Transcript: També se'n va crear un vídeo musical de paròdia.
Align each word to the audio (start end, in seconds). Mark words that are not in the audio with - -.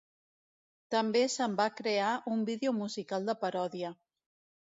També 0.95 1.21
se'n 1.33 1.57
va 1.59 1.67
crear 1.81 2.07
un 2.37 2.41
vídeo 2.49 2.75
musical 2.79 3.29
de 3.29 3.37
paròdia. 3.45 3.95